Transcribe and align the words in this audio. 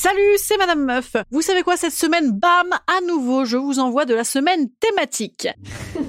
Salut, 0.00 0.36
c'est 0.36 0.56
Madame 0.58 0.84
Meuf. 0.84 1.16
Vous 1.32 1.42
savez 1.42 1.64
quoi 1.64 1.76
cette 1.76 1.90
semaine 1.92 2.30
Bam, 2.30 2.70
à 2.86 3.00
nouveau, 3.08 3.44
je 3.44 3.56
vous 3.56 3.80
envoie 3.80 4.04
de 4.04 4.14
la 4.14 4.22
semaine 4.22 4.68
thématique. 4.78 5.48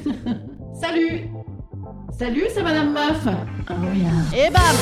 Salut 0.79 1.27
Salut, 2.15 2.45
c'est 2.53 2.61
Madame 2.61 2.93
Meuf. 2.93 3.17
Oh 3.67 3.73
yeah. 3.95 4.45
Et 4.45 4.51
bam 4.51 4.75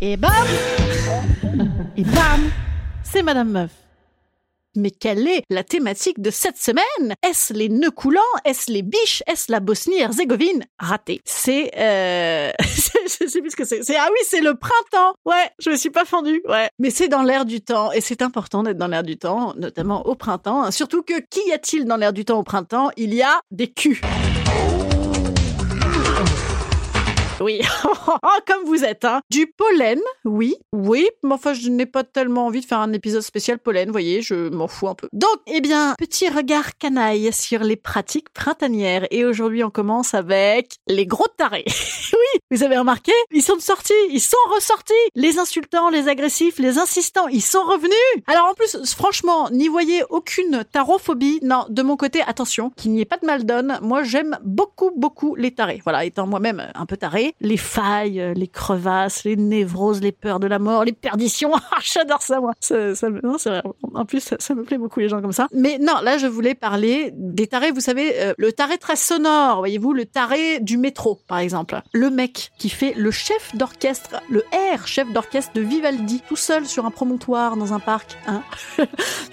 Et 0.00 0.16
bam 0.16 0.46
Et 1.98 2.04
bam 2.04 2.50
C'est 3.02 3.22
Madame 3.22 3.50
Meuf. 3.50 3.79
Mais 4.76 4.90
quelle 4.90 5.26
est 5.26 5.42
la 5.50 5.64
thématique 5.64 6.20
de 6.20 6.30
cette 6.30 6.56
semaine? 6.56 7.14
Est-ce 7.22 7.52
les 7.52 7.68
nœuds 7.68 7.90
coulants? 7.90 8.20
Est-ce 8.44 8.70
les 8.70 8.82
biches? 8.82 9.22
Est-ce 9.26 9.50
la 9.50 9.60
Bosnie-Herzégovine? 9.60 10.64
Raté. 10.78 11.20
C'est... 11.24 11.72
Euh... 11.76 12.52
je 12.60 13.26
sais 13.26 13.40
plus 13.40 13.50
ce 13.50 13.56
que 13.56 13.64
c'est. 13.64 13.82
Ah 13.96 14.08
oui, 14.10 14.18
c'est 14.22 14.40
le 14.40 14.54
printemps 14.54 15.14
Ouais, 15.24 15.50
je 15.58 15.70
me 15.70 15.76
suis 15.76 15.90
pas 15.90 16.04
fendue. 16.04 16.42
Ouais. 16.48 16.68
Mais 16.78 16.90
c'est 16.90 17.08
dans 17.08 17.22
l'air 17.22 17.44
du 17.44 17.60
temps. 17.60 17.92
Et 17.92 18.00
c'est 18.00 18.22
important 18.22 18.62
d'être 18.62 18.78
dans 18.78 18.88
l'air 18.88 19.02
du 19.02 19.18
temps, 19.18 19.54
notamment 19.56 20.06
au 20.06 20.14
printemps. 20.14 20.70
Surtout 20.70 21.02
que, 21.02 21.20
qu'y 21.20 21.52
a-t-il 21.52 21.84
dans 21.84 21.96
l'air 21.96 22.12
du 22.12 22.24
temps 22.24 22.38
au 22.38 22.44
printemps? 22.44 22.90
Il 22.96 23.14
y 23.14 23.22
a 23.22 23.40
des 23.50 23.68
culs. 23.68 24.00
Oui, 27.40 27.60
comme 28.46 28.64
vous 28.64 28.84
êtes, 28.84 29.04
hein. 29.04 29.22
Du 29.30 29.46
pollen, 29.46 30.00
oui, 30.24 30.56
oui, 30.72 31.08
mais 31.22 31.32
enfin, 31.32 31.54
je 31.54 31.68
n'ai 31.70 31.86
pas 31.86 32.04
tellement 32.04 32.46
envie 32.46 32.60
de 32.60 32.66
faire 32.66 32.80
un 32.80 32.92
épisode 32.92 33.22
spécial 33.22 33.58
pollen, 33.58 33.90
voyez, 33.90 34.20
je 34.20 34.50
m'en 34.50 34.68
fous 34.68 34.88
un 34.88 34.94
peu. 34.94 35.08
Donc, 35.12 35.38
eh 35.46 35.60
bien, 35.60 35.94
petit 35.98 36.28
regard 36.28 36.76
canaille 36.76 37.32
sur 37.32 37.60
les 37.60 37.76
pratiques 37.76 38.30
printanières. 38.30 39.06
Et 39.10 39.24
aujourd'hui, 39.24 39.64
on 39.64 39.70
commence 39.70 40.14
avec 40.14 40.76
les 40.86 41.06
gros 41.06 41.28
tarés. 41.36 41.64
oui, 42.12 42.39
vous 42.50 42.64
avez 42.64 42.78
remarqué? 42.78 43.12
Ils 43.32 43.42
sont 43.42 43.60
sortis, 43.60 43.92
ils 44.10 44.20
sont 44.20 44.36
ressortis. 44.54 44.92
Les 45.14 45.38
insultants, 45.38 45.88
les 45.88 46.08
agressifs, 46.08 46.58
les 46.58 46.78
insistants, 46.78 47.28
ils 47.28 47.42
sont 47.42 47.62
revenus. 47.62 48.24
Alors 48.26 48.48
en 48.50 48.54
plus, 48.54 48.76
franchement, 48.94 49.48
n'y 49.50 49.68
voyez 49.68 50.02
aucune 50.10 50.64
tarophobie. 50.72 51.38
Non, 51.42 51.66
de 51.68 51.82
mon 51.82 51.96
côté, 51.96 52.22
attention, 52.26 52.70
qu'il 52.70 52.90
n'y 52.90 53.00
ait 53.00 53.06
pas 53.06 53.18
de 53.18 53.26
mal 53.26 53.44
donne. 53.44 53.78
Moi, 53.82 54.02
j'aime 54.02 54.36
beaucoup, 54.42 54.90
beaucoup 54.96 55.36
les 55.36 55.52
tarés. 55.52 55.80
Voilà, 55.84 56.04
étant 56.04 56.26
moi-même 56.26 56.70
un 56.74 56.86
peu 56.86 56.96
taré 56.96 57.34
les 57.40 57.56
failles, 57.56 58.32
les 58.34 58.48
crevasses, 58.48 59.24
les 59.24 59.36
névroses, 59.36 60.00
les 60.00 60.12
peurs 60.12 60.40
de 60.40 60.46
la 60.46 60.58
mort, 60.58 60.84
les 60.84 60.92
perditions. 60.92 61.52
Ah, 61.72 61.78
j'adore 61.82 62.20
ça, 62.20 62.40
moi. 62.40 62.52
Ça, 62.58 62.96
ça 62.96 63.08
non, 63.10 63.38
c'est 63.38 63.50
vrai. 63.50 63.62
En 63.94 64.04
plus, 64.04 64.34
ça, 64.38 64.54
me 64.54 64.64
plaît 64.64 64.76
beaucoup 64.76 64.98
les 64.98 65.08
gens 65.08 65.20
comme 65.20 65.32
ça. 65.32 65.46
Mais 65.52 65.78
non, 65.78 66.00
là, 66.02 66.18
je 66.18 66.26
voulais 66.26 66.54
parler 66.54 67.12
des 67.14 67.46
tarés. 67.46 67.70
Vous 67.70 67.80
savez, 67.80 68.12
euh, 68.16 68.34
le 68.38 68.52
taré 68.52 68.76
très 68.76 68.96
sonore, 68.96 69.58
voyez-vous, 69.58 69.92
le 69.92 70.04
taré 70.04 70.58
du 70.58 70.78
métro, 70.78 71.20
par 71.28 71.38
exemple. 71.38 71.80
Le 71.92 72.10
mec 72.10 72.39
qui 72.58 72.68
fait 72.68 72.94
le 72.96 73.10
chef 73.10 73.54
d'orchestre, 73.54 74.22
le 74.28 74.44
R 74.74 74.86
chef 74.86 75.12
d'orchestre 75.12 75.52
de 75.54 75.60
Vivaldi, 75.60 76.22
tout 76.28 76.36
seul 76.36 76.66
sur 76.66 76.86
un 76.86 76.90
promontoire 76.90 77.56
dans 77.56 77.72
un 77.72 77.80
parc. 77.80 78.16
Hein 78.26 78.42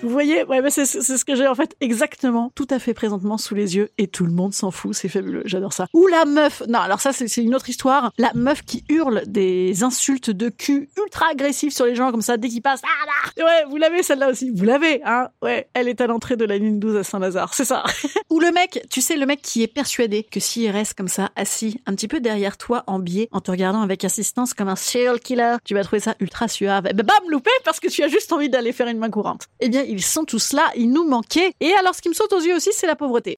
vous 0.02 0.09
voyez, 0.09 0.44
ouais, 0.44 0.61
c'est 0.69 0.86
ce 0.86 1.25
que 1.25 1.35
j'ai 1.35 1.47
en 1.47 1.55
fait 1.55 1.75
exactement, 1.81 2.52
tout 2.55 2.67
à 2.69 2.80
fait 2.80 2.94
présentement 2.94 3.38
sous 3.38 3.55
les 3.55 3.75
yeux, 3.75 3.89
et 3.97 4.08
tout 4.08 4.25
le 4.25 4.31
monde 4.31 4.53
s'en 4.53 4.72
fout. 4.72 4.94
C'est 4.94 5.09
fabuleux. 5.09 5.44
J'adore 5.45 5.73
ça. 5.73 5.88
Ou 5.94 6.08
la 6.08 6.25
meuf. 6.25 6.63
Non, 6.67 6.80
alors 6.80 7.02
ça, 7.02 7.13
c'est 7.13 7.28
une 7.38 7.55
autre 7.55 7.69
histoire 7.69 8.11
la 8.17 8.31
meuf 8.33 8.63
qui 8.63 8.83
hurle 8.89 9.23
des 9.28 9.83
insultes 9.83 10.30
de 10.30 10.50
cul 10.50 10.89
ultra 10.97 11.28
agressives 11.31 11.72
sur 11.72 11.85
les 11.85 11.95
gens 11.95 12.11
comme 12.11 12.22
ça 12.22 12.38
dès 12.38 12.50
qu'ils 12.50 12.61
passent. 12.61 12.81
Ah 12.83 13.05
là 13.05 13.45
Ouais, 13.45 13.69
vous 13.69 13.78
l'avez 13.78 14.03
celle-là 14.03 14.30
aussi. 14.30 14.52
Vous 14.52 14.63
l'avez, 14.63 15.02
hein 15.03 15.30
Ouais, 15.41 15.67
elle 15.73 15.88
est 15.88 16.02
à 16.02 16.08
l'entrée 16.08 16.35
de 16.35 16.45
la 16.45 16.58
ligne 16.58 16.80
12 16.80 16.97
à 16.97 17.03
Saint-Lazare, 17.03 17.53
c'est 17.53 17.66
ça. 17.66 17.83
Ou 18.30 18.39
le 18.39 18.52
mec, 18.52 18.85
tu 18.89 19.02
sais, 19.02 19.16
le 19.16 19.25
mec 19.25 19.41
qui 19.41 19.63
est 19.63 19.67
persuadé 19.67 20.23
que 20.23 20.39
s'il 20.39 20.69
reste 20.69 20.95
comme 20.95 21.08
ça, 21.08 21.30
assis, 21.35 21.81
un 21.85 21.94
petit 21.94 22.08
peu 22.08 22.19
derrière 22.19 22.58
toi, 22.58 22.83
en 22.88 22.97
biais, 23.00 23.30
en 23.31 23.42
te 23.42 23.52
regardant 23.52 23.81
avec 23.81 24.03
assistance 24.03 24.53
comme 24.53 24.70
un 24.70 24.76
serial 24.76 25.20
killer, 25.20 25.58
tu 25.64 25.73
vas 25.73 25.84
trouver 25.84 26.00
ça 26.00 26.16
ultra 26.20 26.48
suave. 26.48 26.88
Et 26.88 26.94
ben 26.94 27.06
bam, 27.06 27.30
loupé 27.30 27.52
parce 27.64 27.80
que 27.80 27.88
tu 27.88 28.03
as 28.03 28.08
juste 28.08 28.31
envie 28.34 28.50
d'aller 28.50 28.72
faire 28.72 28.88
une 28.88 29.00
main 29.00 29.09
courante. 29.09 29.47
Eh 29.59 29.69
bien, 29.69 29.84
ils 29.84 30.03
sont 30.03 30.25
tous 30.25 30.53
là, 30.53 30.69
ils 30.75 30.91
nous 30.91 31.07
manquaient. 31.07 31.53
Et 31.59 31.74
alors, 31.80 31.96
ce 31.96 32.02
qui 32.02 32.09
me 32.09 32.13
saute 32.13 32.34
aux 32.34 32.41
yeux 32.41 32.56
aussi, 32.56 32.69
c'est 32.74 32.88
la 32.88 32.96
pauvreté. 32.96 33.38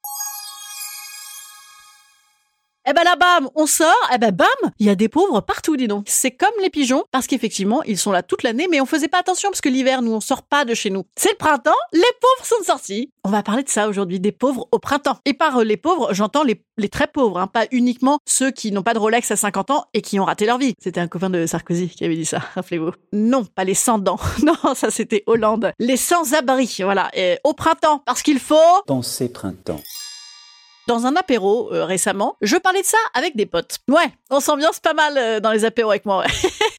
Eh 2.90 2.94
ben 2.94 3.04
là, 3.04 3.16
bam, 3.16 3.48
on 3.54 3.68
sort, 3.68 3.94
eh 4.12 4.18
ben 4.18 4.32
bam, 4.32 4.48
il 4.80 4.88
y 4.88 4.90
a 4.90 4.96
des 4.96 5.10
pauvres 5.10 5.42
partout, 5.42 5.78
dis 5.78 5.88
donc. 5.88 6.06
C'est 6.08 6.32
comme 6.32 6.50
les 6.60 6.72
pigeons, 6.72 7.04
parce 7.12 7.28
qu'effectivement, 7.28 7.84
ils 7.84 8.00
sont 8.00 8.12
là 8.12 8.24
toute 8.24 8.42
l'année, 8.42 8.68
mais 8.68 8.82
on 8.82 8.88
faisait 8.88 9.08
pas 9.08 9.20
attention, 9.20 9.52
parce 9.52 9.62
que 9.62 9.70
l'hiver, 9.70 10.02
nous, 10.02 10.12
on 10.12 10.20
sort 10.20 10.42
pas 10.42 10.66
de 10.66 10.74
chez 10.74 10.90
nous. 10.90 11.04
C'est 11.16 11.30
le 11.30 11.38
printemps, 11.38 11.70
les 11.94 12.02
pauvres 12.20 12.48
sont 12.48 12.64
sortis. 12.64 13.12
On 13.24 13.30
va 13.30 13.44
parler 13.44 13.62
de 13.62 13.70
ça 13.70 13.90
aujourd'hui, 13.90 14.20
des 14.20 14.32
pauvres 14.32 14.68
au 14.72 14.80
printemps. 14.80 15.20
Et 15.26 15.36
par 15.36 15.58
euh, 15.58 15.64
les 15.64 15.78
pauvres, 15.78 16.16
j'entends 16.16 16.42
les, 16.42 16.60
très 16.90 17.06
pauvres, 17.06 17.38
hein, 17.38 17.46
pas 17.46 17.68
uniquement 17.70 18.18
ceux 18.26 18.50
qui 18.50 18.72
n'ont 18.72 18.82
pas 18.82 18.96
de 18.96 19.00
Rolex 19.00 19.30
à 19.30 19.36
50 19.36 19.70
ans 19.70 19.86
et 19.94 20.02
qui 20.02 20.20
ont 20.20 20.26
raté 20.26 20.48
leur 20.48 20.58
vie. 20.58 20.74
C'était 20.82 21.00
un 21.00 21.08
copain 21.08 21.30
de 21.30 21.46
Sarkozy 21.46 21.90
qui 21.90 22.06
avait 22.06 22.16
dit 22.16 22.26
ça, 22.26 22.40
rappelez-vous. 22.56 22.90
Non, 23.14 23.46
pas 23.46 23.66
les 23.66 23.76
sans 23.76 24.00
dents. 24.00 24.20
Non, 24.44 24.74
ça 24.74 24.90
c'était 24.90 25.24
Hollande. 25.28 25.74
Les 25.78 25.98
sans-abri, 25.98 26.78
voilà. 26.80 27.12
Au 27.44 27.54
printemps, 27.54 28.02
parce 28.04 28.24
qu'il 28.24 28.40
faut... 28.40 28.56
Penser 28.88 29.30
printemps 29.30 29.82
dans 30.90 31.06
un 31.06 31.16
apéro 31.16 31.72
euh, 31.72 31.86
récemment. 31.86 32.36
Je 32.42 32.58
parlais 32.58 32.82
de 32.82 32.86
ça 32.86 32.98
avec 33.14 33.36
des 33.36 33.46
potes. 33.46 33.78
Ouais, 33.88 34.12
on 34.32 34.40
s'ambiance 34.40 34.80
pas 34.80 34.96
mal 34.96 35.14
euh, 35.18 35.40
dans 35.40 35.52
les 35.52 35.64
apéros 35.64 35.92
avec 35.92 36.06
moi. 36.06 36.26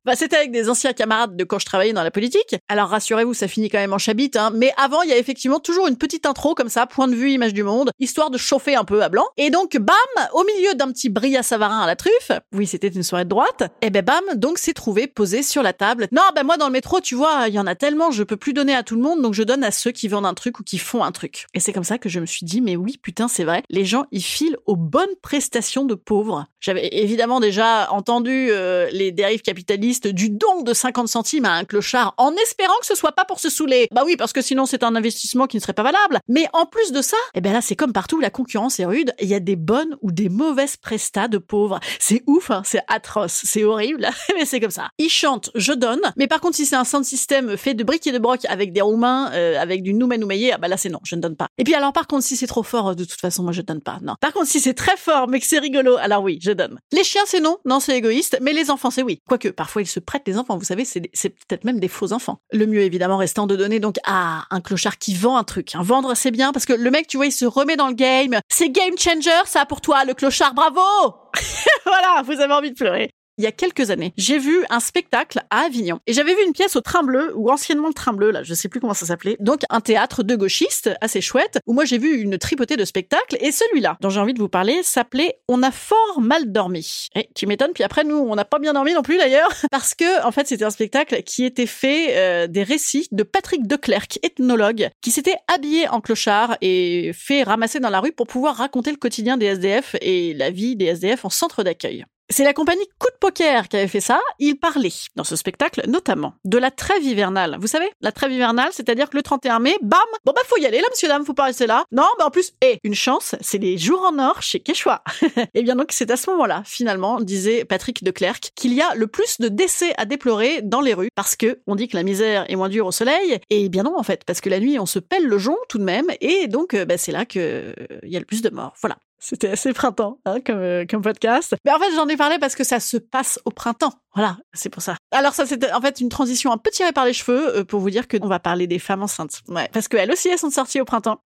Bah, 0.06 0.16
c'était 0.16 0.36
avec 0.36 0.50
des 0.50 0.70
anciens 0.70 0.94
camarades 0.94 1.36
de 1.36 1.44
quand 1.44 1.58
je 1.58 1.66
travaillais 1.66 1.92
dans 1.92 2.02
la 2.02 2.10
politique. 2.10 2.56
Alors 2.68 2.88
rassurez-vous, 2.88 3.34
ça 3.34 3.48
finit 3.48 3.68
quand 3.68 3.78
même 3.78 3.92
en 3.92 3.98
chabite. 3.98 4.34
Hein. 4.34 4.50
Mais 4.54 4.72
avant, 4.78 5.02
il 5.02 5.10
y 5.10 5.12
a 5.12 5.18
effectivement 5.18 5.60
toujours 5.60 5.88
une 5.88 5.98
petite 5.98 6.24
intro 6.24 6.54
comme 6.54 6.70
ça, 6.70 6.86
point 6.86 7.06
de 7.06 7.14
vue, 7.14 7.32
image 7.32 7.52
du 7.52 7.62
monde, 7.62 7.90
histoire 7.98 8.30
de 8.30 8.38
chauffer 8.38 8.76
un 8.76 8.84
peu 8.84 9.02
à 9.02 9.10
blanc. 9.10 9.26
Et 9.36 9.50
donc, 9.50 9.76
bam, 9.76 9.94
au 10.32 10.42
milieu 10.44 10.74
d'un 10.74 10.90
petit 10.90 11.10
brillat 11.10 11.42
savarin 11.42 11.80
à 11.80 11.86
la 11.86 11.96
truffe, 11.96 12.32
oui, 12.54 12.66
c'était 12.66 12.88
une 12.88 13.02
soirée 13.02 13.24
de 13.24 13.28
droite, 13.28 13.64
et 13.82 13.90
ben 13.90 14.02
bam, 14.02 14.24
donc 14.36 14.56
c'est 14.56 14.72
trouvé 14.72 15.06
posé 15.06 15.42
sur 15.42 15.62
la 15.62 15.74
table. 15.74 16.08
Non, 16.12 16.22
ben 16.34 16.44
moi 16.44 16.56
dans 16.56 16.66
le 16.66 16.72
métro, 16.72 17.00
tu 17.00 17.14
vois, 17.14 17.44
il 17.48 17.54
y 17.54 17.58
en 17.58 17.66
a 17.66 17.74
tellement, 17.74 18.10
je 18.10 18.22
peux 18.22 18.38
plus 18.38 18.54
donner 18.54 18.74
à 18.74 18.82
tout 18.82 18.96
le 18.96 19.02
monde, 19.02 19.20
donc 19.20 19.34
je 19.34 19.42
donne 19.42 19.62
à 19.64 19.70
ceux 19.70 19.90
qui 19.90 20.08
vendent 20.08 20.26
un 20.26 20.34
truc 20.34 20.60
ou 20.60 20.62
qui 20.62 20.78
font 20.78 21.04
un 21.04 21.12
truc. 21.12 21.46
Et 21.52 21.60
c'est 21.60 21.74
comme 21.74 21.84
ça 21.84 21.98
que 21.98 22.08
je 22.08 22.20
me 22.20 22.26
suis 22.26 22.46
dit, 22.46 22.62
mais 22.62 22.74
oui, 22.74 22.98
putain, 23.02 23.28
c'est 23.28 23.44
vrai, 23.44 23.62
les 23.68 23.84
gens 23.84 23.99
ils 24.10 24.22
filent 24.22 24.56
aux 24.66 24.76
bonnes 24.76 25.14
prestations 25.22 25.84
de 25.84 25.94
pauvres. 25.94 26.46
J'avais 26.60 26.88
évidemment 26.92 27.40
déjà 27.40 27.90
entendu 27.90 28.48
euh, 28.50 28.88
les 28.92 29.12
dérives 29.12 29.40
capitalistes 29.40 30.08
du 30.08 30.28
don 30.28 30.62
de 30.62 30.74
50 30.74 31.08
centimes 31.08 31.46
à 31.46 31.52
un 31.52 31.64
clochard 31.64 32.14
en 32.18 32.32
espérant 32.34 32.74
que 32.80 32.86
ce 32.86 32.94
soit 32.94 33.12
pas 33.12 33.24
pour 33.24 33.40
se 33.40 33.48
saouler. 33.48 33.88
Bah 33.92 34.02
oui, 34.04 34.16
parce 34.16 34.32
que 34.32 34.42
sinon 34.42 34.66
c'est 34.66 34.82
un 34.82 34.94
investissement 34.94 35.46
qui 35.46 35.56
ne 35.56 35.62
serait 35.62 35.72
pas 35.72 35.82
valable. 35.82 36.20
Mais 36.28 36.46
en 36.52 36.66
plus 36.66 36.92
de 36.92 37.00
ça, 37.00 37.16
eh 37.34 37.40
ben 37.40 37.52
là 37.52 37.60
c'est 37.62 37.76
comme 37.76 37.92
partout, 37.92 38.20
la 38.20 38.30
concurrence 38.30 38.78
est 38.78 38.84
rude. 38.84 39.14
Il 39.20 39.28
y 39.28 39.34
a 39.34 39.40
des 39.40 39.56
bonnes 39.56 39.96
ou 40.02 40.12
des 40.12 40.28
mauvaises 40.28 40.76
prestats 40.76 41.28
de 41.28 41.38
pauvres. 41.38 41.80
C'est 41.98 42.22
ouf, 42.26 42.50
hein, 42.50 42.62
c'est 42.64 42.82
atroce, 42.88 43.40
c'est 43.44 43.64
horrible, 43.64 44.08
mais 44.36 44.44
c'est 44.44 44.60
comme 44.60 44.70
ça. 44.70 44.90
Ils 44.98 45.08
chantent, 45.08 45.50
je 45.54 45.72
donne. 45.72 46.00
Mais 46.16 46.26
par 46.26 46.40
contre, 46.40 46.56
si 46.56 46.66
c'est 46.66 46.76
un 46.76 46.84
sound 46.84 47.04
système 47.04 47.56
fait 47.56 47.74
de 47.74 47.84
briques 47.84 48.06
et 48.06 48.12
de 48.12 48.18
brocs 48.18 48.44
avec 48.48 48.72
des 48.72 48.82
roumains, 48.82 49.32
euh, 49.32 49.58
avec 49.58 49.82
du 49.82 49.94
nouméier, 49.94 50.52
ah 50.52 50.58
bah 50.58 50.68
là 50.68 50.76
c'est 50.76 50.90
non, 50.90 51.00
je 51.04 51.16
ne 51.16 51.20
donne 51.20 51.36
pas. 51.36 51.46
Et 51.58 51.64
puis 51.64 51.74
alors 51.74 51.92
par 51.92 52.06
contre, 52.06 52.24
si 52.24 52.36
c'est 52.36 52.46
trop 52.46 52.62
fort, 52.62 52.94
de 52.94 53.04
toute 53.04 53.20
façon 53.20 53.42
moi 53.42 53.52
je 53.52 53.62
donne 53.62 53.80
pas. 53.80 53.89
Non. 54.02 54.14
Par 54.20 54.32
contre, 54.32 54.46
si 54.46 54.60
c'est 54.60 54.74
très 54.74 54.96
fort 54.96 55.28
mais 55.28 55.40
que 55.40 55.46
c'est 55.46 55.58
rigolo, 55.58 55.96
alors 55.96 56.22
oui, 56.22 56.38
je 56.42 56.52
donne. 56.52 56.78
Les 56.92 57.04
chiens 57.04 57.22
c'est 57.26 57.40
non, 57.40 57.58
non 57.64 57.80
c'est 57.80 57.96
égoïste, 57.96 58.38
mais 58.40 58.52
les 58.52 58.70
enfants 58.70 58.90
c'est 58.90 59.02
oui. 59.02 59.20
Quoique 59.28 59.48
parfois 59.48 59.82
ils 59.82 59.86
se 59.86 60.00
prêtent 60.00 60.26
les 60.26 60.38
enfants, 60.38 60.56
vous 60.56 60.64
savez, 60.64 60.84
c'est 60.84 61.00
peut-être 61.30 61.64
même 61.64 61.80
des 61.80 61.88
faux 61.88 62.12
enfants. 62.12 62.40
Le 62.52 62.66
mieux 62.66 62.82
évidemment 62.82 63.16
restant 63.16 63.46
de 63.46 63.56
donner 63.56 63.80
donc 63.80 63.96
à 64.04 64.44
un 64.50 64.60
clochard 64.60 64.98
qui 64.98 65.14
vend 65.14 65.36
un 65.36 65.44
truc. 65.44 65.72
Vendre 65.74 66.14
c'est 66.14 66.30
bien 66.30 66.52
parce 66.52 66.66
que 66.66 66.72
le 66.72 66.90
mec 66.90 67.06
tu 67.06 67.16
vois 67.16 67.26
il 67.26 67.32
se 67.32 67.44
remet 67.44 67.76
dans 67.76 67.88
le 67.88 67.94
game. 67.94 68.38
C'est 68.48 68.70
game 68.70 68.96
changer 68.98 69.30
ça 69.46 69.66
pour 69.66 69.80
toi 69.80 70.04
le 70.04 70.14
clochard, 70.14 70.54
bravo 70.54 70.80
voilà, 71.84 72.22
vous 72.24 72.40
avez 72.40 72.52
envie 72.52 72.70
de 72.70 72.76
pleurer 72.76 73.10
il 73.40 73.44
y 73.44 73.46
a 73.46 73.52
quelques 73.52 73.90
années, 73.90 74.12
j'ai 74.18 74.38
vu 74.38 74.64
un 74.68 74.80
spectacle 74.80 75.40
à 75.48 75.60
Avignon. 75.60 75.98
Et 76.06 76.12
j'avais 76.12 76.34
vu 76.34 76.42
une 76.46 76.52
pièce 76.52 76.76
au 76.76 76.82
Train 76.82 77.02
Bleu, 77.02 77.32
ou 77.34 77.50
anciennement 77.50 77.88
le 77.88 77.94
Train 77.94 78.12
Bleu, 78.12 78.30
là, 78.30 78.42
je 78.42 78.52
sais 78.52 78.68
plus 78.68 78.80
comment 78.80 78.92
ça 78.92 79.06
s'appelait. 79.06 79.38
Donc, 79.40 79.62
un 79.70 79.80
théâtre 79.80 80.22
de 80.22 80.36
gauchistes, 80.36 80.90
assez 81.00 81.22
chouette, 81.22 81.58
où 81.66 81.72
moi 81.72 81.86
j'ai 81.86 81.96
vu 81.96 82.20
une 82.20 82.36
tripotée 82.36 82.76
de 82.76 82.84
spectacles. 82.84 83.38
Et 83.40 83.50
celui-là, 83.50 83.96
dont 84.02 84.10
j'ai 84.10 84.20
envie 84.20 84.34
de 84.34 84.38
vous 84.38 84.50
parler, 84.50 84.82
s'appelait 84.82 85.38
On 85.48 85.62
a 85.62 85.70
fort 85.70 86.20
mal 86.20 86.52
dormi. 86.52 87.08
Et 87.14 87.30
tu 87.34 87.46
m'étonnes, 87.46 87.72
puis 87.72 87.82
après, 87.82 88.04
nous, 88.04 88.16
on 88.16 88.34
n'a 88.34 88.44
pas 88.44 88.58
bien 88.58 88.74
dormi 88.74 88.92
non 88.92 89.00
plus 89.00 89.16
d'ailleurs, 89.16 89.50
parce 89.70 89.94
que, 89.94 90.22
en 90.22 90.32
fait, 90.32 90.46
c'était 90.46 90.64
un 90.64 90.70
spectacle 90.70 91.22
qui 91.22 91.46
était 91.46 91.64
fait 91.64 92.16
euh, 92.16 92.46
des 92.46 92.62
récits 92.62 93.08
de 93.10 93.22
Patrick 93.22 93.66
Declercq, 93.66 94.18
ethnologue, 94.22 94.90
qui 95.00 95.12
s'était 95.12 95.36
habillé 95.48 95.88
en 95.88 96.02
clochard 96.02 96.58
et 96.60 97.12
fait 97.14 97.42
ramasser 97.42 97.80
dans 97.80 97.88
la 97.88 98.00
rue 98.00 98.12
pour 98.12 98.26
pouvoir 98.26 98.56
raconter 98.56 98.90
le 98.90 98.98
quotidien 98.98 99.38
des 99.38 99.46
SDF 99.46 99.96
et 100.02 100.34
la 100.34 100.50
vie 100.50 100.76
des 100.76 100.84
SDF 100.84 101.24
en 101.24 101.30
centre 101.30 101.62
d'accueil. 101.62 102.04
C'est 102.32 102.44
la 102.44 102.52
compagnie 102.52 102.86
Coup 103.00 103.08
de 103.08 103.18
Poker 103.18 103.66
qui 103.66 103.76
avait 103.76 103.88
fait 103.88 104.00
ça. 104.00 104.20
Il 104.38 104.54
parlait 104.54 104.92
dans 105.16 105.24
ce 105.24 105.34
spectacle 105.34 105.82
notamment 105.88 106.34
de 106.44 106.58
la 106.58 106.70
trêve 106.70 107.02
hivernale. 107.02 107.56
Vous 107.58 107.66
savez, 107.66 107.90
la 108.00 108.12
trêve 108.12 108.30
hivernale, 108.30 108.68
c'est-à-dire 108.70 109.10
que 109.10 109.16
le 109.16 109.24
31 109.24 109.58
mai, 109.58 109.76
bam, 109.82 109.98
bon 110.24 110.32
bah 110.32 110.40
faut 110.46 110.56
y 110.58 110.64
aller 110.64 110.78
là, 110.78 110.86
monsieur 110.92 111.08
dame, 111.08 111.24
faut 111.24 111.34
pas 111.34 111.46
rester 111.46 111.66
là. 111.66 111.84
Non, 111.90 112.06
bah 112.20 112.26
en 112.26 112.30
plus, 112.30 112.52
et 112.62 112.78
une 112.84 112.94
chance, 112.94 113.34
c'est 113.40 113.58
les 113.58 113.76
jours 113.78 114.08
en 114.08 114.16
or 114.20 114.42
chez 114.42 114.60
Quechua. 114.60 115.02
et 115.22 115.44
eh 115.54 115.62
bien 115.64 115.74
donc 115.74 115.88
c'est 115.90 116.08
à 116.12 116.16
ce 116.16 116.30
moment-là, 116.30 116.62
finalement, 116.64 117.20
disait 117.20 117.64
Patrick 117.64 118.04
de 118.04 118.12
Clercq, 118.12 118.52
qu'il 118.54 118.74
y 118.74 118.80
a 118.80 118.94
le 118.94 119.08
plus 119.08 119.38
de 119.40 119.48
décès 119.48 119.92
à 119.96 120.04
déplorer 120.04 120.62
dans 120.62 120.80
les 120.80 120.94
rues 120.94 121.10
parce 121.16 121.34
que 121.34 121.58
on 121.66 121.74
dit 121.74 121.88
que 121.88 121.96
la 121.96 122.04
misère 122.04 122.44
est 122.48 122.56
moins 122.56 122.68
dure 122.68 122.86
au 122.86 122.92
soleil. 122.92 123.40
Et 123.50 123.68
bien 123.68 123.82
non 123.82 123.98
en 123.98 124.04
fait, 124.04 124.24
parce 124.24 124.40
que 124.40 124.48
la 124.48 124.60
nuit 124.60 124.78
on 124.78 124.86
se 124.86 125.00
pèle 125.00 125.26
le 125.26 125.38
jonc 125.38 125.56
tout 125.68 125.78
de 125.78 125.84
même, 125.84 126.06
et 126.20 126.46
donc 126.46 126.74
euh, 126.74 126.84
bah, 126.84 126.96
c'est 126.96 127.12
là 127.12 127.24
que 127.24 127.74
il 128.04 128.12
y 128.12 128.16
a 128.16 128.20
le 128.20 128.24
plus 128.24 128.40
de 128.40 128.50
morts. 128.50 128.74
Voilà. 128.80 128.98
C'était 129.22 129.50
assez 129.50 129.74
printemps 129.74 130.18
hein, 130.24 130.40
comme, 130.40 130.58
euh, 130.58 130.86
comme 130.88 131.02
podcast. 131.02 131.54
Mais 131.64 131.72
en 131.72 131.78
fait, 131.78 131.94
j'en 131.94 132.08
ai 132.08 132.16
parlé 132.16 132.38
parce 132.38 132.54
que 132.54 132.64
ça 132.64 132.80
se 132.80 132.96
passe 132.96 133.38
au 133.44 133.50
printemps. 133.50 133.92
Voilà, 134.14 134.38
c'est 134.54 134.70
pour 134.70 134.82
ça. 134.82 134.96
Alors 135.12 135.34
ça, 135.34 135.44
c'était 135.44 135.70
en 135.72 135.80
fait 135.80 136.00
une 136.00 136.08
transition 136.08 136.50
un 136.52 136.56
peu 136.56 136.70
tirée 136.70 136.92
par 136.92 137.04
les 137.04 137.12
cheveux 137.12 137.58
euh, 137.58 137.64
pour 137.64 137.80
vous 137.80 137.90
dire 137.90 138.08
qu'on 138.08 138.26
va 138.26 138.40
parler 138.40 138.66
des 138.66 138.78
femmes 138.78 139.02
enceintes. 139.02 139.42
Ouais, 139.48 139.68
parce 139.72 139.88
qu'elles 139.88 140.10
aussi, 140.10 140.28
elles 140.28 140.38
sont 140.38 140.50
sorties 140.50 140.80
au 140.80 140.86
printemps. 140.86 141.20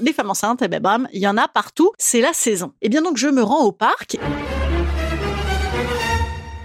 Les 0.00 0.12
femmes 0.12 0.30
enceintes, 0.30 0.62
eh 0.62 0.68
ben 0.68 0.82
bam, 0.82 1.08
il 1.12 1.20
y 1.20 1.28
en 1.28 1.36
a 1.36 1.46
partout, 1.46 1.92
c'est 1.98 2.20
la 2.20 2.32
saison. 2.32 2.72
Et 2.82 2.88
bien 2.88 3.02
donc 3.02 3.16
je 3.16 3.28
me 3.28 3.44
rends 3.44 3.64
au 3.64 3.70
parc 3.70 4.18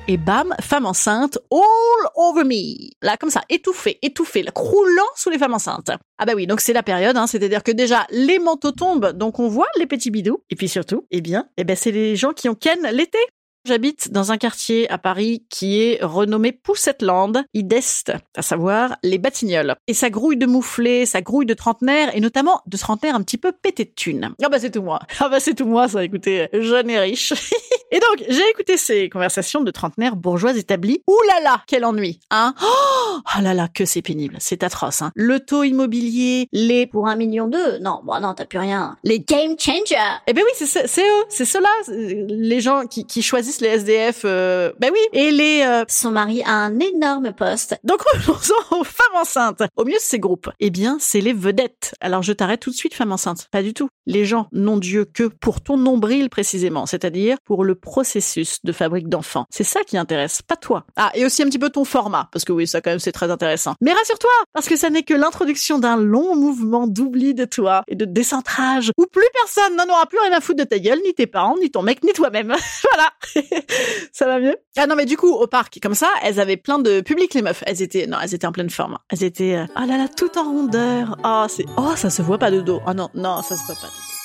et 0.09 0.17
bam, 0.17 0.55
femme 0.59 0.87
enceinte, 0.87 1.37
all 1.51 2.09
over 2.15 2.43
me. 2.43 2.89
Là, 3.03 3.15
comme 3.15 3.29
ça, 3.29 3.43
étouffée, 3.47 3.99
étouffée, 4.01 4.43
croulant 4.55 5.03
sous 5.15 5.29
les 5.29 5.37
femmes 5.37 5.53
enceintes. 5.53 5.91
Ah 6.17 6.25
bah 6.25 6.33
oui, 6.35 6.47
donc 6.47 6.61
c'est 6.61 6.73
la 6.73 6.81
période, 6.81 7.15
hein, 7.15 7.27
c'est-à-dire 7.27 7.61
que 7.61 7.71
déjà, 7.71 8.07
les 8.09 8.39
manteaux 8.39 8.71
tombent, 8.71 9.11
donc 9.11 9.37
on 9.37 9.47
voit 9.47 9.67
les 9.77 9.85
petits 9.85 10.09
bidous. 10.09 10.43
Et 10.49 10.55
puis 10.55 10.67
surtout, 10.67 11.05
eh 11.11 11.21
bien, 11.21 11.47
eh 11.57 11.63
ben 11.63 11.75
c'est 11.75 11.91
les 11.91 12.15
gens 12.15 12.33
qui 12.33 12.49
ont 12.49 12.55
ken 12.55 12.79
l'été. 12.91 13.19
J'habite 13.65 14.11
dans 14.11 14.31
un 14.31 14.37
quartier 14.37 14.89
à 14.89 14.97
Paris 14.97 15.43
qui 15.49 15.81
est 15.81 15.99
renommé 16.01 16.53
Poussetland, 16.53 17.43
Idest, 17.53 18.13
à 18.35 18.41
savoir 18.41 18.95
les 19.03 19.17
Batignolles. 19.17 19.75
Et 19.87 19.93
ça 19.93 20.09
grouille 20.09 20.37
de 20.37 20.45
mouflés, 20.45 21.05
ça 21.05 21.21
grouille 21.21 21.45
de 21.45 21.53
trentenaires, 21.53 22.15
et 22.15 22.21
notamment 22.21 22.61
de 22.67 22.77
trentenaires 22.77 23.15
un 23.15 23.21
petit 23.21 23.37
peu 23.37 23.51
pétés 23.51 23.83
de 23.83 23.91
thunes. 23.93 24.33
Ah 24.41 24.47
bah 24.47 24.59
c'est 24.59 24.71
tout 24.71 24.81
moi. 24.81 24.99
Ah 25.19 25.27
bah 25.27 25.41
c'est 25.41 25.55
tout 25.55 25.65
moi 25.65 25.89
ça, 25.89 26.03
écoutez, 26.03 26.47
jeune 26.53 26.89
et 26.89 26.99
riche. 26.99 27.33
et 27.91 27.99
donc, 27.99 28.25
j'ai 28.29 28.47
écouté 28.49 28.77
ces 28.77 29.09
conversations 29.09 29.61
de 29.61 29.71
trentenaires 29.71 30.15
bourgeoises 30.15 30.57
établis. 30.57 31.01
Ouh 31.07 31.21
là 31.27 31.41
là, 31.43 31.61
quel 31.67 31.83
ennui, 31.83 32.21
hein 32.31 32.55
Oh 32.61 33.41
là 33.41 33.53
là, 33.53 33.67
que 33.67 33.83
c'est 33.83 34.01
pénible, 34.01 34.37
c'est 34.39 34.63
atroce, 34.63 35.01
hein. 35.01 35.11
Le 35.15 35.41
taux 35.41 35.63
immobilier, 35.63 36.47
les... 36.53 36.87
Pour 36.87 37.07
un 37.07 37.17
million 37.17 37.47
deux 37.47 37.79
Non, 37.79 37.99
bon 38.05 38.21
non, 38.21 38.33
t'as 38.33 38.45
plus 38.45 38.59
rien. 38.59 38.95
Les 39.03 39.19
game 39.19 39.55
changers 39.59 40.17
Eh 40.27 40.33
ben 40.33 40.43
oui, 40.45 40.65
c'est 40.65 41.01
eux, 41.01 41.23
c'est 41.27 41.45
ceux-là, 41.45 41.69
les 41.89 42.61
gens 42.61 42.85
qui, 42.85 43.05
qui 43.05 43.21
choisissent 43.21 43.48
les 43.61 43.67
SDF. 43.67 44.21
Euh... 44.25 44.71
Ben 44.79 44.91
oui. 44.93 44.99
Et 45.13 45.31
les... 45.31 45.63
Euh... 45.65 45.83
Son 45.87 46.11
mari 46.11 46.41
a 46.43 46.51
un 46.51 46.79
énorme 46.79 47.33
poste. 47.33 47.77
Donc 47.83 48.01
revenons 48.13 48.81
aux 48.81 48.83
femmes 48.83 49.21
enceintes. 49.21 49.63
Au 49.75 49.85
mieux 49.85 49.93
de 49.93 49.99
ces 49.99 50.19
groupes, 50.19 50.49
eh 50.59 50.69
bien, 50.69 50.97
c'est 50.99 51.21
les 51.21 51.33
vedettes. 51.33 51.95
Alors 51.99 52.21
je 52.21 52.33
t'arrête 52.33 52.59
tout 52.59 52.69
de 52.69 52.75
suite, 52.75 52.93
femme 52.93 53.11
enceinte. 53.11 53.47
Pas 53.51 53.63
du 53.63 53.73
tout. 53.73 53.89
Les 54.05 54.25
gens 54.25 54.47
n'ont 54.51 54.77
Dieu 54.77 55.05
que 55.05 55.23
pour 55.23 55.61
ton 55.61 55.77
nombril 55.77 56.29
précisément, 56.29 56.85
c'est-à-dire 56.85 57.37
pour 57.45 57.63
le 57.63 57.75
processus 57.75 58.57
de 58.63 58.71
fabrique 58.71 59.09
d'enfants. 59.09 59.45
C'est 59.49 59.63
ça 59.63 59.81
qui 59.85 59.97
intéresse, 59.97 60.41
pas 60.41 60.55
toi. 60.55 60.85
Ah, 60.95 61.11
et 61.13 61.25
aussi 61.25 61.43
un 61.43 61.45
petit 61.45 61.59
peu 61.59 61.69
ton 61.69 61.85
format, 61.85 62.29
parce 62.31 62.45
que 62.45 62.51
oui, 62.51 62.67
ça 62.67 62.81
quand 62.81 62.91
même 62.91 62.99
c'est 62.99 63.11
très 63.11 63.31
intéressant. 63.31 63.75
Mais 63.81 63.93
rassure-toi, 63.93 64.31
parce 64.53 64.67
que 64.67 64.75
ça 64.75 64.89
n'est 64.89 65.03
que 65.03 65.13
l'introduction 65.13 65.79
d'un 65.79 65.97
long 65.97 66.35
mouvement 66.35 66.87
d'oubli 66.87 67.33
de 67.33 67.45
toi 67.45 67.83
et 67.87 67.95
de 67.95 68.05
décentrage, 68.05 68.91
où 68.97 69.05
plus 69.05 69.27
personne 69.33 69.75
n'en 69.75 69.91
aura 69.93 70.05
plus 70.05 70.19
rien 70.19 70.31
à 70.31 70.41
foutre 70.41 70.59
de 70.59 70.63
ta 70.63 70.79
gueule, 70.79 70.99
ni 71.05 71.13
tes 71.13 71.27
parents, 71.27 71.57
ni 71.57 71.71
ton 71.71 71.83
mec, 71.83 72.03
ni 72.03 72.13
toi-même. 72.13 72.47
voilà. 72.91 73.38
ça 74.13 74.25
va 74.25 74.39
mieux? 74.39 74.55
Ah 74.77 74.87
non, 74.87 74.95
mais 74.95 75.05
du 75.05 75.17
coup, 75.17 75.31
au 75.33 75.47
parc, 75.47 75.79
comme 75.81 75.95
ça, 75.95 76.09
elles 76.23 76.39
avaient 76.39 76.57
plein 76.57 76.79
de 76.79 77.01
public, 77.01 77.33
les 77.33 77.41
meufs. 77.41 77.63
Elles 77.65 77.81
étaient, 77.81 78.07
non, 78.07 78.17
elles 78.21 78.33
étaient 78.33 78.47
en 78.47 78.51
pleine 78.51 78.69
forme. 78.69 78.97
Elles 79.09 79.23
étaient, 79.23 79.65
oh 79.75 79.85
là 79.87 79.97
là, 79.97 80.07
tout 80.07 80.37
en 80.37 80.43
rondeur. 80.43 81.17
Oh, 81.23 81.45
c'est, 81.47 81.65
oh, 81.77 81.95
ça 81.95 82.09
se 82.09 82.21
voit 82.21 82.37
pas 82.37 82.51
de 82.51 82.61
dos. 82.61 82.81
Oh 82.87 82.93
non, 82.93 83.09
non, 83.13 83.41
ça 83.41 83.55
se 83.55 83.65
voit 83.65 83.75
pas 83.75 83.87
de 83.87 83.91
dos. 83.91 84.18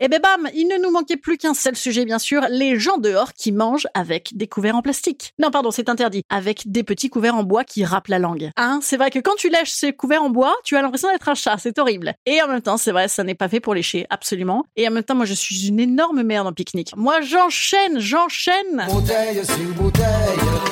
Et 0.00 0.04
eh 0.04 0.08
ben 0.08 0.20
bam, 0.20 0.48
il 0.54 0.68
ne 0.68 0.80
nous 0.80 0.92
manquait 0.92 1.16
plus 1.16 1.38
qu'un 1.38 1.54
seul 1.54 1.74
sujet 1.74 2.04
bien 2.04 2.20
sûr, 2.20 2.42
les 2.50 2.78
gens 2.78 2.98
dehors 2.98 3.32
qui 3.32 3.50
mangent 3.50 3.88
avec 3.94 4.30
des 4.36 4.46
couverts 4.46 4.76
en 4.76 4.80
plastique. 4.80 5.34
Non 5.40 5.50
pardon, 5.50 5.72
c'est 5.72 5.88
interdit, 5.88 6.22
avec 6.28 6.70
des 6.70 6.84
petits 6.84 7.10
couverts 7.10 7.34
en 7.34 7.42
bois 7.42 7.64
qui 7.64 7.84
râpent 7.84 8.06
la 8.06 8.20
langue. 8.20 8.52
Hein, 8.56 8.78
c'est 8.80 8.96
vrai 8.96 9.10
que 9.10 9.18
quand 9.18 9.34
tu 9.34 9.48
lèches 9.48 9.72
ces 9.72 9.92
couverts 9.92 10.22
en 10.22 10.30
bois, 10.30 10.54
tu 10.62 10.76
as 10.76 10.82
l'impression 10.82 11.10
d'être 11.10 11.28
un 11.28 11.34
chat, 11.34 11.56
c'est 11.58 11.80
horrible. 11.80 12.14
Et 12.26 12.40
en 12.40 12.46
même 12.46 12.62
temps, 12.62 12.76
c'est 12.76 12.92
vrai, 12.92 13.08
ça 13.08 13.24
n'est 13.24 13.34
pas 13.34 13.48
fait 13.48 13.58
pour 13.58 13.74
lécher, 13.74 14.06
absolument. 14.08 14.64
Et 14.76 14.86
en 14.86 14.92
même 14.92 15.02
temps, 15.02 15.16
moi 15.16 15.24
je 15.26 15.34
suis 15.34 15.66
une 15.66 15.80
énorme 15.80 16.22
merde 16.22 16.46
en 16.46 16.52
pique-nique. 16.52 16.92
Moi 16.96 17.20
j'enchaîne, 17.20 17.98
j'enchaîne. 17.98 18.86
Bouteille 18.88 19.44
sur 19.44 19.74
bouteille. 19.74 20.04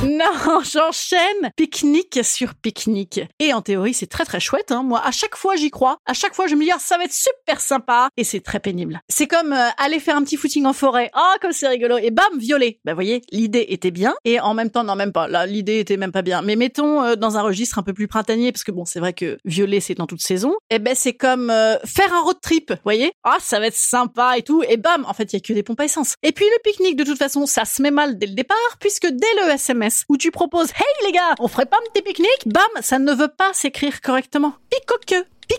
Non, 0.05 0.63
j'enchaîne 0.63 1.51
pique-nique 1.57 2.21
sur 2.23 2.55
pique-nique. 2.55 3.23
Et 3.41 3.53
en 3.53 3.61
théorie, 3.61 3.93
c'est 3.93 4.07
très 4.07 4.25
très 4.25 4.39
chouette. 4.39 4.71
Hein. 4.71 4.85
Moi, 4.85 5.03
à 5.05 5.11
chaque 5.11 5.35
fois 5.35 5.57
j'y 5.57 5.73
crois, 5.73 5.99
à 6.07 6.15
chaque 6.15 6.37
fois 6.37 6.47
je 6.47 6.55
me 6.55 6.63
dis 6.63 6.71
ah, 6.71 6.79
ça 6.79 6.97
va 6.97 7.03
être 7.03 7.13
super 7.13 7.61
sympa, 7.61 8.09
et 8.17 8.23
c'est 8.23 8.39
très 8.39 8.61
pénible. 8.61 9.01
C'est 9.19 9.27
comme 9.27 9.55
euh, 9.55 9.69
aller 9.79 9.99
faire 9.99 10.15
un 10.15 10.23
petit 10.25 10.37
footing 10.37 10.67
en 10.67 10.75
forêt. 10.75 11.09
Ah, 11.15 11.37
comme 11.41 11.53
c'est 11.53 11.67
rigolo. 11.67 11.97
Et 11.97 12.11
bam, 12.11 12.39
violet. 12.39 12.81
Vous 12.85 12.93
voyez, 12.93 13.23
l'idée 13.33 13.65
était 13.71 13.91
bien. 13.91 14.15
Et 14.27 14.41
en 14.41 14.53
même 14.53 14.69
temps, 14.69 14.85
non, 14.85 14.95
même 14.95 15.13
pas. 15.13 15.27
Là, 15.27 15.47
l'idée 15.47 15.79
était 15.79 15.97
même 15.97 16.13
pas 16.13 16.21
bien. 16.21 16.43
Mais 16.43 16.55
mettons 16.55 17.03
euh, 17.03 17.17
dans 17.17 17.39
un 17.39 17.41
registre 17.41 17.79
un 17.79 17.83
peu 17.83 17.95
plus 17.95 18.09
printanier, 18.09 18.53
parce 18.53 18.63
que 18.63 18.73
bon, 18.73 18.85
c'est 18.85 19.01
vrai 19.01 19.15
que 19.15 19.39
violet, 19.47 19.81
c'est 19.81 19.95
dans 19.95 20.07
toute 20.07 20.21
saison. 20.21 20.51
Et 20.69 20.75
eh 20.75 20.79
ben, 20.81 20.95
c'est 20.95 21.15
comme 21.15 21.49
euh, 21.49 21.79
faire 21.87 22.13
un 22.13 22.21
road 22.25 22.37
trip. 22.43 22.73
Vous 22.73 22.77
voyez? 22.85 23.11
Ah, 23.25 23.39
ça 23.41 23.59
va 23.59 23.69
être 23.69 23.75
sympa 23.75 24.37
et 24.37 24.43
tout. 24.43 24.63
Et 24.69 24.77
bam, 24.77 25.07
en 25.09 25.15
fait, 25.15 25.33
il 25.33 25.37
y 25.37 25.39
a 25.39 25.41
que 25.41 25.55
des 25.55 25.63
pompes 25.63 25.81
à 25.81 25.87
essence. 25.87 26.17
Et 26.23 26.33
puis, 26.33 26.45
le 26.45 26.71
pique-nique, 26.71 26.97
de 26.97 27.05
toute 27.05 27.17
façon, 27.17 27.47
ça 27.47 27.65
se 27.65 27.81
met 27.81 27.91
mal 27.91 28.19
dès 28.19 28.27
le 28.27 28.35
départ, 28.35 28.77
puisque 28.81 29.07
dès 29.07 29.35
le 29.47 29.53
SMS 29.53 30.05
où 30.11 30.19
tu 30.19 30.31
proposes, 30.31 30.69
hey 30.73 31.07
les 31.07 31.13
gars, 31.13 31.35
on 31.39 31.49
ferait 31.49 31.65
pas 31.65 31.79
un 31.79 31.91
petit 31.91 32.03
pique-nique? 32.03 32.53
Bam, 32.53 32.83
ça 32.83 32.99
ne 32.99 33.15
veut 33.15 33.33
pas 33.35 33.55
s'écrire 33.55 34.03
correctement. 34.03 34.53
Pique 34.69 34.85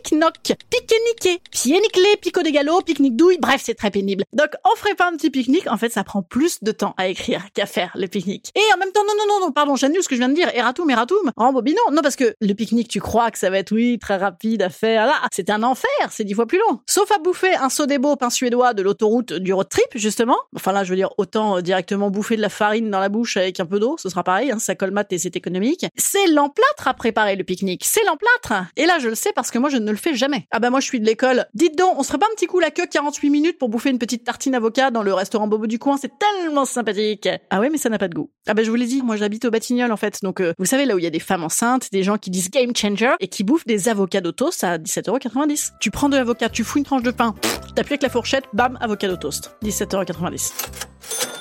pique-noc, 0.07 0.53
pique-niqué, 0.69 1.41
pied-niclé, 1.51 2.17
pico 2.21 2.41
des 2.41 2.53
galops, 2.53 2.85
pique-nique 2.85 3.17
douille, 3.17 3.37
bref, 3.39 3.61
c'est 3.63 3.73
très 3.73 3.91
pénible. 3.91 4.23
Donc, 4.31 4.49
on 4.63 4.75
ferait 4.77 4.95
pas 4.95 5.09
un 5.09 5.17
petit 5.17 5.29
pique-nique, 5.29 5.69
en 5.69 5.75
fait, 5.75 5.89
ça 5.89 6.05
prend 6.05 6.21
plus 6.21 6.63
de 6.63 6.71
temps 6.71 6.93
à 6.97 7.07
écrire 7.07 7.41
qu'à 7.53 7.65
faire 7.65 7.91
le 7.95 8.07
pique-nique. 8.07 8.51
Et 8.55 8.73
en 8.73 8.77
même 8.77 8.91
temps, 8.93 9.01
non, 9.05 9.13
non, 9.17 9.25
non, 9.27 9.47
non, 9.47 9.51
pardon, 9.51 9.75
j'annule 9.75 10.01
ce 10.01 10.07
que 10.07 10.15
je 10.15 10.19
viens 10.19 10.29
de 10.29 10.33
dire, 10.33 10.49
eratum, 10.53 10.89
eratum, 10.89 11.31
rembobinons. 11.35 11.91
Non, 11.91 12.01
parce 12.01 12.15
que 12.15 12.35
le 12.39 12.53
pique-nique, 12.53 12.87
tu 12.87 13.01
crois 13.01 13.31
que 13.31 13.37
ça 13.37 13.49
va 13.49 13.57
être, 13.57 13.73
oui, 13.73 13.99
très 13.99 14.15
rapide 14.15 14.61
à 14.61 14.69
faire, 14.69 15.07
là, 15.07 15.15
c'est 15.33 15.49
un 15.49 15.61
enfer, 15.63 15.89
c'est 16.09 16.23
dix 16.23 16.35
fois 16.35 16.45
plus 16.45 16.59
long. 16.59 16.79
Sauf 16.87 17.11
à 17.11 17.17
bouffer 17.17 17.55
un 17.55 17.69
sodebo 17.69 18.15
pain 18.15 18.29
suédois 18.29 18.73
de 18.73 18.83
l'autoroute 18.83 19.33
du 19.33 19.51
road 19.51 19.67
trip, 19.67 19.87
justement. 19.95 20.37
Enfin 20.55 20.71
là, 20.71 20.85
je 20.85 20.89
veux 20.91 20.95
dire, 20.95 21.09
autant 21.17 21.57
euh, 21.57 21.61
directement 21.61 22.09
bouffer 22.09 22.37
de 22.37 22.41
la 22.41 22.49
farine 22.49 22.89
dans 22.89 23.01
la 23.01 23.09
bouche 23.09 23.35
avec 23.35 23.59
un 23.59 23.65
peu 23.65 23.79
d'eau, 23.79 23.97
ce 23.99 24.07
sera 24.07 24.23
pareil, 24.23 24.51
hein, 24.51 24.59
ça 24.59 24.75
colmate 24.75 25.11
et 25.11 25.17
c'est 25.17 25.35
économique. 25.35 25.85
C'est 25.97 26.27
l'emplâtre 26.27 26.87
à 26.87 26.93
préparer 26.93 27.35
le 27.35 27.43
pique-nique, 27.43 27.83
c'est 27.83 28.05
l'emplâtre. 28.05 28.67
Et 28.77 28.85
là, 28.85 28.99
je 28.99 29.09
le 29.09 29.15
sais 29.15 29.33
parce 29.33 29.51
que 29.51 29.59
moi, 29.59 29.69
je 29.69 29.77
ne 29.77 29.91
le 29.91 29.96
fais 29.97 30.15
jamais. 30.15 30.47
Ah 30.51 30.59
bah 30.59 30.69
moi 30.69 30.79
je 30.79 30.85
suis 30.85 30.99
de 30.99 31.05
l'école. 31.05 31.45
Dites 31.53 31.77
donc, 31.77 31.97
on 31.97 32.03
serait 32.03 32.17
pas 32.17 32.27
un 32.31 32.35
petit 32.35 32.47
coup 32.47 32.59
la 32.59 32.71
queue 32.71 32.85
48 32.89 33.29
minutes 33.29 33.57
pour 33.57 33.69
bouffer 33.69 33.89
une 33.89 33.99
petite 33.99 34.23
tartine 34.23 34.55
avocat 34.55 34.91
dans 34.91 35.03
le 35.03 35.13
restaurant 35.13 35.47
Bobo 35.47 35.67
du 35.67 35.79
coin, 35.79 35.97
c'est 35.97 36.11
tellement 36.19 36.65
sympathique. 36.65 37.27
Ah 37.49 37.59
ouais, 37.59 37.69
mais 37.69 37.77
ça 37.77 37.89
n'a 37.89 37.97
pas 37.97 38.07
de 38.07 38.15
goût. 38.15 38.29
Ah 38.47 38.53
bah 38.53 38.63
je 38.63 38.69
vous 38.69 38.75
l'ai 38.75 38.85
dit, 38.85 39.01
moi 39.01 39.15
j'habite 39.15 39.45
au 39.45 39.51
Batignolles 39.51 39.91
en 39.91 39.97
fait. 39.97 40.19
Donc 40.21 40.41
euh, 40.41 40.53
vous 40.57 40.65
savez 40.65 40.85
là 40.85 40.95
où 40.95 40.99
il 40.99 41.03
y 41.03 41.07
a 41.07 41.11
des 41.11 41.19
femmes 41.19 41.43
enceintes, 41.43 41.91
des 41.91 42.03
gens 42.03 42.17
qui 42.17 42.29
disent 42.29 42.49
game 42.49 42.75
changer 42.75 43.13
et 43.19 43.27
qui 43.27 43.43
bouffent 43.43 43.65
des 43.65 43.89
avocats 43.89 44.21
toast 44.31 44.63
à 44.63 44.77
17,90€. 44.77 45.71
Tu 45.79 45.91
prends 45.91 46.09
de 46.09 46.17
l'avocat, 46.17 46.49
tu 46.49 46.63
fous 46.63 46.79
une 46.79 46.85
tranche 46.85 47.03
de 47.03 47.11
pain, 47.11 47.35
t'appuies 47.75 47.93
avec 47.93 48.03
la 48.03 48.09
fourchette, 48.09 48.45
bam, 48.53 48.77
avocado 48.81 49.15
toast. 49.17 49.55
17,90€. 49.63 51.36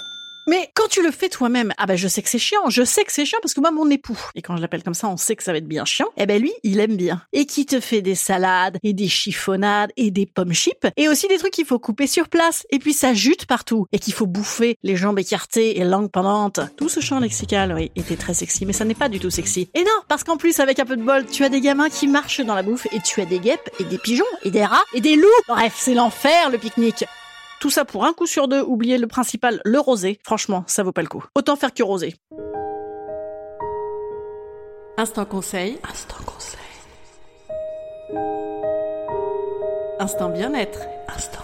Mais 0.49 0.71
quand 0.75 0.87
tu 0.89 1.03
le 1.03 1.11
fais 1.11 1.29
toi-même, 1.29 1.73
ah 1.77 1.87
ben 1.87 1.97
je 1.97 2.07
sais 2.07 2.23
que 2.23 2.29
c'est 2.29 2.39
chiant, 2.39 2.71
je 2.71 2.85
sais 2.85 3.03
que 3.03 3.11
c'est 3.11 3.25
chiant 3.25 3.39
parce 3.43 3.53
que 3.53 3.61
moi 3.61 3.73
mon 3.73 3.91
époux, 3.91 4.19
et 4.37 4.43
quand 4.43 4.57
je 4.57 4.63
l'appelle 4.63 4.85
comme 4.85 4.95
ça, 4.95 5.09
on 5.09 5.17
sait 5.17 5.35
que 5.35 5.43
ça 5.43 5.51
va 5.51 5.59
être 5.59 5.67
bien 5.67 5.85
chiant, 5.85 6.07
eh 6.17 6.25
ben 6.25 6.41
lui, 6.41 6.53
il 6.63 6.79
aime 6.79 6.97
bien. 6.97 7.21
Et 7.33 7.47
qui 7.47 7.67
te 7.67 7.81
fait 7.81 8.01
des 8.01 8.15
salades, 8.15 8.79
et 8.85 8.93
des 8.93 9.09
chiffonnades, 9.09 9.91
et 9.97 10.13
des 10.13 10.25
pommes 10.25 10.53
chips, 10.53 10.87
et 10.97 11.09
aussi 11.09 11.27
des 11.27 11.39
trucs 11.39 11.53
qu'il 11.53 11.67
faut 11.67 11.81
couper 11.81 12.07
sur 12.07 12.29
place, 12.29 12.65
et 12.71 12.79
puis 12.79 12.93
ça 12.93 13.13
jute 13.13 13.47
partout, 13.47 13.87
et 13.91 13.99
qu'il 13.99 14.13
faut 14.13 14.27
bouffer 14.27 14.79
les 14.85 14.95
jambes 14.95 15.19
écartées 15.19 15.81
et 15.81 15.85
langue 15.85 16.13
pendante. 16.13 16.61
Tout 16.77 16.89
ce 16.89 17.01
champ 17.01 17.19
lexical, 17.19 17.73
oui, 17.73 17.91
était 17.97 18.17
très 18.17 18.35
sexy, 18.35 18.67
mais 18.67 18.73
ça 18.73 18.85
n'est 18.85 18.95
pas 18.95 19.09
du 19.09 19.19
tout 19.19 19.31
sexy. 19.31 19.69
Et 19.75 19.83
non, 19.83 20.01
parce 20.07 20.23
qu'en 20.23 20.37
plus, 20.37 20.61
avec 20.61 20.79
un 20.79 20.85
peu 20.85 20.97
de 20.97 21.03
bol, 21.03 21.27
tu 21.27 21.43
as 21.43 21.49
des 21.49 21.61
gamins 21.61 21.89
qui 21.89 22.07
marchent 22.07 22.41
dans 22.41 22.55
la 22.55 22.63
bouffe, 22.63 22.87
et 22.93 23.01
tu 23.01 23.21
as 23.21 23.27
des 23.27 23.41
guêpes, 23.41 23.69
et 23.81 23.85
des 23.85 23.99
pigeons, 23.99 24.25
et 24.45 24.53
des 24.53 24.65
rats, 24.65 24.85
et 24.95 25.01
des 25.01 25.17
loups. 25.17 25.27
Bref, 25.49 25.75
c'est 25.77 25.95
l'enfer 25.95 26.51
le 26.51 26.59
pique-nique. 26.59 27.05
Tout 27.61 27.71
ça 27.71 27.85
pour 27.85 28.05
un 28.05 28.13
coup 28.13 28.27
sur 28.27 28.49
deux, 28.49 28.61
oublier 28.61 28.99
le 28.99 29.07
principal, 29.07 29.61
le 29.65 29.81
rosé. 29.81 30.21
Franchement, 30.23 30.65
ça 30.67 30.83
vaut 30.83 30.93
pas 30.93 31.03
le 31.03 31.09
coup. 31.09 31.25
Autant 31.35 31.57
faire 31.57 31.73
que 31.73 31.83
rosé. 31.83 32.15
Instant 34.99 35.25
conseil. 35.25 35.79
Instant 35.91 36.17
conseil. 36.25 36.61
Instant 39.99 40.29
bien-être. 40.29 40.81
Instant 41.09 41.41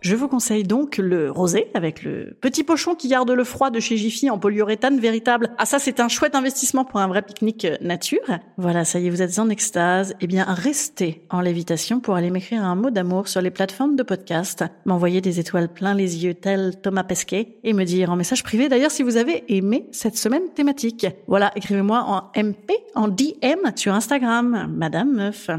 je 0.00 0.14
vous 0.14 0.28
conseille 0.28 0.62
donc 0.62 0.98
le 0.98 1.30
rosé 1.30 1.70
avec 1.74 2.02
le 2.02 2.36
petit 2.40 2.64
pochon 2.64 2.94
qui 2.94 3.08
garde 3.08 3.30
le 3.30 3.44
froid 3.44 3.70
de 3.70 3.80
chez 3.80 3.96
Jiffy 3.96 4.30
en 4.30 4.38
polyuréthane 4.38 5.00
véritable. 5.00 5.50
Ah 5.58 5.66
ça 5.66 5.78
c'est 5.78 6.00
un 6.00 6.08
chouette 6.08 6.34
investissement 6.34 6.84
pour 6.84 7.00
un 7.00 7.08
vrai 7.08 7.22
pique-nique 7.22 7.64
euh, 7.64 7.76
nature. 7.80 8.18
Voilà, 8.56 8.84
ça 8.84 8.98
y 9.00 9.06
est, 9.06 9.10
vous 9.10 9.22
êtes 9.22 9.38
en 9.38 9.48
extase. 9.48 10.14
Eh 10.20 10.26
bien, 10.26 10.44
restez 10.44 11.22
en 11.30 11.40
lévitation 11.40 12.00
pour 12.00 12.14
aller 12.14 12.30
m'écrire 12.30 12.64
un 12.64 12.74
mot 12.74 12.90
d'amour 12.90 13.28
sur 13.28 13.40
les 13.40 13.50
plateformes 13.50 13.96
de 13.96 14.02
podcast, 14.02 14.64
m'envoyer 14.84 15.20
des 15.20 15.40
étoiles 15.40 15.68
plein 15.68 15.94
les 15.94 16.24
yeux 16.24 16.34
tel 16.34 16.80
Thomas 16.80 17.04
Pesquet 17.04 17.58
et 17.64 17.72
me 17.72 17.84
dire 17.84 18.10
en 18.10 18.16
message 18.16 18.42
privé 18.42 18.68
d'ailleurs 18.68 18.90
si 18.90 19.02
vous 19.02 19.16
avez 19.16 19.44
aimé 19.48 19.88
cette 19.92 20.16
semaine 20.16 20.48
thématique. 20.54 21.06
Voilà, 21.26 21.52
écrivez-moi 21.56 22.04
en 22.06 22.40
MP, 22.40 22.72
en 22.94 23.08
DM 23.08 23.74
sur 23.76 23.94
Instagram, 23.94 24.72
Madame 24.74 25.12
Meuf. 25.12 25.50